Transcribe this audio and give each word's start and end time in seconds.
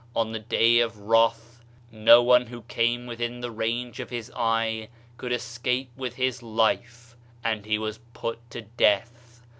On 0.15 0.31
the 0.31 0.39
day 0.39 0.79
of 0.79 0.97
wrath 0.97 1.61
no 1.91 2.23
one 2.23 2.47
who 2.47 2.63
came 2.63 3.05
within 3.05 3.39
the 3.41 3.51
range 3.51 3.99
of 3.99 4.09
his 4.09 4.31
eye 4.35 4.89
could 5.17 5.31
escape 5.31 5.91
with 5.95 6.15
his 6.15 6.41
life, 6.41 7.15
and 7.43 7.67
he 7.67 7.77
was 7.77 7.99
put 8.15 8.39
to 8.49 8.61
death. 8.63 9.41